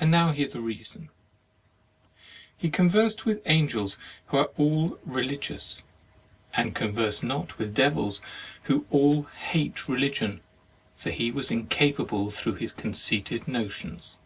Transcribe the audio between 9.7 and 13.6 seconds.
reUgion, for he was incapable through his conceited